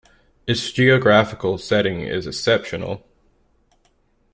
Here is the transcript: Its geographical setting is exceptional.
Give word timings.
Its 0.47 0.71
geographical 0.71 1.59
setting 1.59 2.01
is 2.01 2.25
exceptional. 2.25 3.05